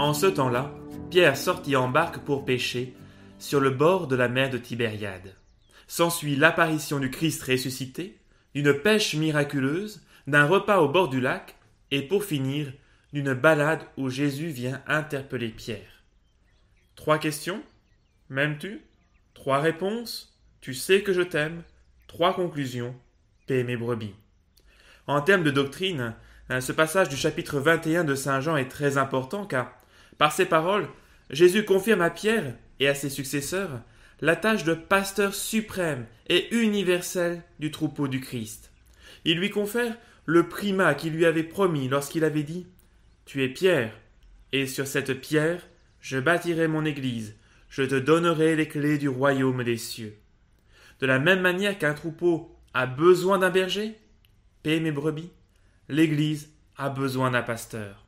[0.00, 0.72] En ce temps-là,
[1.10, 2.94] Pierre sortit en barque pour pêcher
[3.38, 5.36] sur le bord de la mer de Tibériade.
[5.88, 8.18] S'ensuit l'apparition du Christ ressuscité,
[8.54, 11.54] d'une pêche miraculeuse, d'un repas au bord du lac,
[11.90, 12.72] et pour finir,
[13.12, 16.02] d'une balade où Jésus vient interpeller Pierre.
[16.96, 17.62] Trois questions?
[18.30, 18.80] M'aimes-tu?
[19.34, 20.40] Trois réponses?
[20.62, 21.62] Tu sais que je t'aime?
[22.06, 22.96] Trois conclusions?
[23.46, 24.14] Paix mes brebis.
[25.06, 26.14] En termes de doctrine,
[26.48, 29.74] ce passage du chapitre 21 de Saint Jean est très important car,
[30.20, 30.86] par ces paroles,
[31.30, 33.80] Jésus confirme à Pierre et à ses successeurs
[34.20, 38.70] la tâche de pasteur suprême et universel du troupeau du Christ.
[39.24, 39.96] Il lui confère
[40.26, 42.66] le primat qu'il lui avait promis lorsqu'il avait dit
[43.24, 43.98] Tu es Pierre,
[44.52, 45.66] et sur cette pierre
[46.02, 47.34] je bâtirai mon Église,
[47.70, 50.18] je te donnerai les clés du royaume des cieux.
[51.00, 53.96] De la même manière qu'un troupeau a besoin d'un berger,
[54.62, 55.30] paie mes brebis,
[55.88, 58.04] l'Église a besoin d'un pasteur.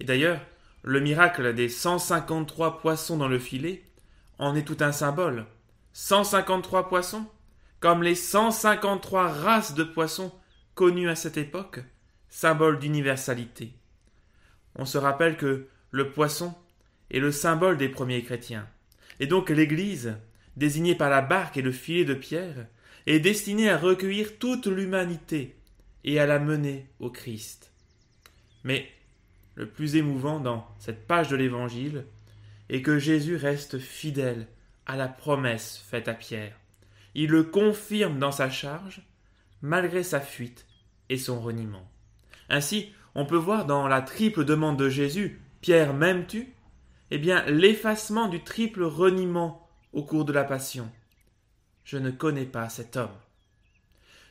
[0.00, 0.40] Et d'ailleurs,
[0.86, 3.82] le miracle des 153 poissons dans le filet
[4.38, 5.46] en est tout un symbole.
[5.94, 7.26] 153 poissons,
[7.80, 10.32] comme les 153 races de poissons
[10.76, 11.80] connues à cette époque,
[12.28, 13.72] symbole d'universalité.
[14.76, 16.54] On se rappelle que le poisson
[17.10, 18.68] est le symbole des premiers chrétiens.
[19.18, 20.16] Et donc l'Église,
[20.56, 22.68] désignée par la barque et le filet de pierre,
[23.06, 25.56] est destinée à recueillir toute l'humanité
[26.04, 27.72] et à la mener au Christ.
[28.62, 28.88] Mais
[29.56, 32.04] le plus émouvant dans cette page de l'Évangile
[32.68, 34.46] est que Jésus reste fidèle
[34.86, 36.56] à la promesse faite à Pierre.
[37.14, 39.02] Il le confirme dans sa charge,
[39.62, 40.66] malgré sa fuite
[41.08, 41.90] et son reniement.
[42.48, 46.54] Ainsi, on peut voir dans la triple demande de Jésus Pierre, m'aimes-tu?
[47.10, 50.90] Eh bien, l'effacement du triple reniement au cours de la passion.
[51.82, 53.16] Je ne connais pas cet homme.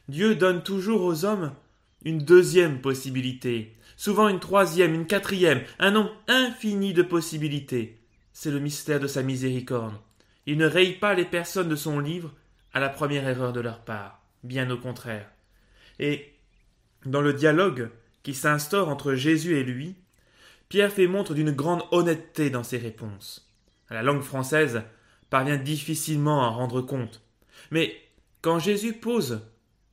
[0.07, 1.53] Dieu donne toujours aux hommes
[2.05, 7.99] une deuxième possibilité, souvent une troisième, une quatrième, un nombre infini de possibilités.
[8.31, 9.95] C'est le mystère de sa miséricorde.
[10.45, 12.31] Il ne raye pas les personnes de son livre
[12.73, 15.29] à la première erreur de leur part, bien au contraire.
[15.97, 16.33] Et
[17.05, 17.89] dans le dialogue
[18.21, 19.95] qui s'instaure entre Jésus et lui,
[20.69, 23.51] Pierre fait montre d'une grande honnêteté dans ses réponses.
[23.89, 24.83] La langue française
[25.29, 27.21] parvient difficilement à rendre compte.
[27.71, 27.95] Mais
[28.41, 29.41] quand Jésus pose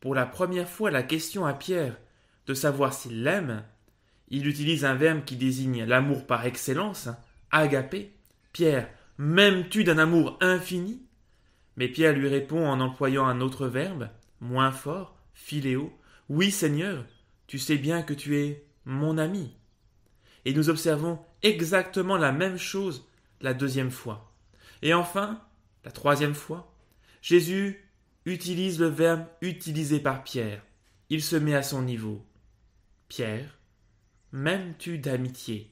[0.00, 1.96] pour la première fois la question à Pierre
[2.46, 3.64] de savoir s'il l'aime,
[4.28, 7.08] il utilise un verbe qui désigne l'amour par excellence,
[7.50, 8.12] agapé.
[8.52, 8.88] Pierre,
[9.18, 11.02] m'aimes-tu d'un amour infini?
[11.76, 14.08] Mais Pierre lui répond en employant un autre verbe,
[14.40, 15.92] moins fort, philéo.
[16.28, 17.04] Oui, Seigneur,
[17.46, 19.54] tu sais bien que tu es mon ami
[20.44, 23.06] et nous observons exactement la même chose
[23.40, 24.32] la deuxième fois.
[24.82, 25.40] Et enfin,
[25.84, 26.74] la troisième fois,
[27.20, 27.88] Jésus
[28.24, 30.62] utilise le verbe utilisé par Pierre.
[31.10, 32.24] Il se met à son niveau.
[33.14, 33.58] Pierre,
[34.32, 35.70] m'aimes-tu d'amitié?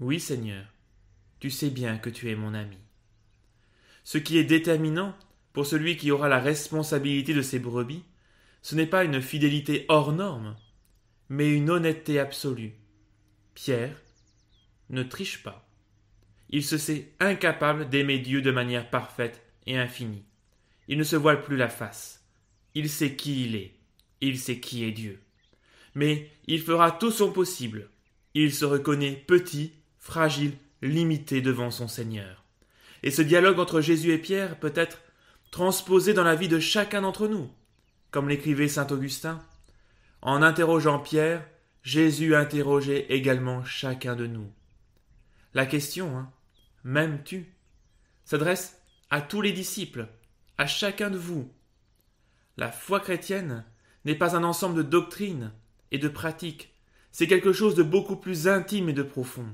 [0.00, 0.66] Oui, Seigneur,
[1.38, 2.78] tu sais bien que tu es mon ami.
[4.02, 5.14] Ce qui est déterminant
[5.52, 8.02] pour celui qui aura la responsabilité de ses brebis,
[8.60, 10.56] ce n'est pas une fidélité hors norme,
[11.28, 12.72] mais une honnêteté absolue,
[13.54, 14.02] Pierre
[14.90, 15.64] ne triche pas.
[16.50, 20.24] Il se sait incapable d'aimer Dieu de manière parfaite et infinie.
[20.88, 22.26] Il ne se voile plus la face.
[22.74, 23.76] Il sait qui il est.
[24.20, 25.22] Il sait qui est Dieu.
[25.94, 27.88] Mais il fera tout son possible.
[28.34, 32.44] Il se reconnaît petit, fragile, limité devant son Seigneur.
[33.02, 35.00] Et ce dialogue entre Jésus et Pierre peut être
[35.50, 37.50] transposé dans la vie de chacun d'entre nous.
[38.10, 39.42] Comme l'écrivait saint Augustin,
[40.22, 41.46] en interrogeant Pierre,
[41.82, 44.50] Jésus interrogeait également chacun de nous.
[45.54, 46.30] La question, hein,
[46.84, 47.52] m'aimes-tu
[48.24, 48.80] s'adresse
[49.10, 50.08] à tous les disciples,
[50.58, 51.52] à chacun de vous.
[52.56, 53.64] La foi chrétienne
[54.04, 55.52] n'est pas un ensemble de doctrines
[55.92, 56.74] et de pratiques,
[57.12, 59.46] c'est quelque chose de beaucoup plus intime et de profond.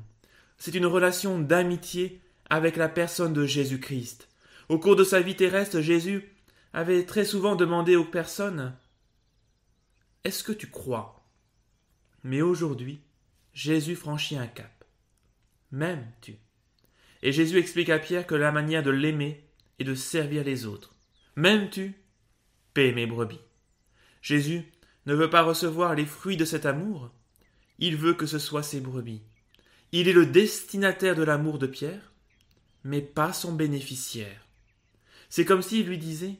[0.57, 4.29] C'est une relation d'amitié avec la personne de Jésus-Christ.
[4.71, 6.25] Au cours de sa vie terrestre, Jésus
[6.73, 8.75] avait très souvent demandé aux personnes
[10.25, 11.19] Est-ce que tu crois
[12.25, 13.01] mais aujourd'hui,
[13.53, 14.85] Jésus franchit un cap.
[15.71, 16.37] M'aimes-tu
[17.23, 19.45] Et Jésus explique à Pierre que la manière de l'aimer
[19.79, 20.95] est de servir les autres.
[21.37, 21.95] M'aimes-tu
[22.75, 23.41] Paix mes brebis.
[24.21, 24.65] Jésus
[25.09, 27.11] ne veut pas recevoir les fruits de cet amour,
[27.79, 29.23] il veut que ce soit ses brebis.
[29.91, 32.13] Il est le destinataire de l'amour de Pierre,
[32.85, 34.47] mais pas son bénéficiaire.
[35.31, 36.37] C'est comme s'il lui disait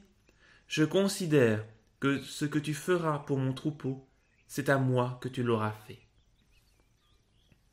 [0.67, 1.65] Je considère
[1.99, 4.05] que ce que tu feras pour mon troupeau
[4.47, 5.99] c'est à moi que tu l'auras fait.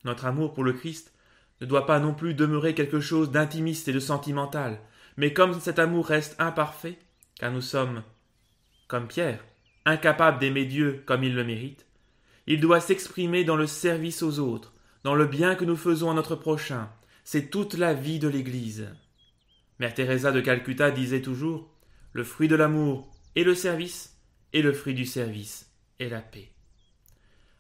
[0.05, 1.13] Notre amour pour le Christ
[1.61, 4.81] ne doit pas non plus demeurer quelque chose d'intimiste et de sentimental,
[5.19, 6.99] mais comme cet amour reste imparfait,
[7.39, 8.03] car nous sommes,
[8.89, 9.43] comme Pierre,
[9.87, 11.87] incapables d'aimer Dieu comme il le mérite,
[12.47, 14.75] il doit s'exprimer dans le service aux autres,
[15.05, 16.91] dans le bien que nous faisons à notre prochain.
[17.25, 18.89] C'est toute la vie de l'Église.
[19.79, 21.69] Mère Teresa de Calcutta disait toujours
[22.13, 24.17] Le fruit de l'amour est le service,
[24.53, 26.51] et le fruit du service est la paix.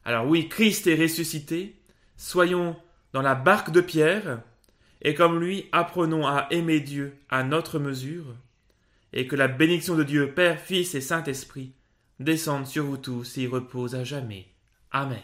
[0.04, 1.74] Alors oui, Christ est ressuscité,
[2.16, 2.76] soyons
[3.12, 4.40] dans la barque de Pierre,
[5.02, 8.34] et comme lui, apprenons à aimer Dieu à notre mesure,
[9.12, 11.72] et que la bénédiction de Dieu, Père, Fils et Saint-Esprit,
[12.20, 14.46] descende sur vous tous et repose à jamais.
[14.90, 15.22] Amen.